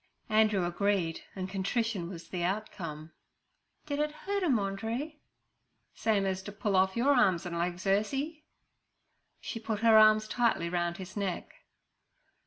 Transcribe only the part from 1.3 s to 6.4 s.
and contrition was the outcome. 'Did it hurt 'em, Andree?' 'Same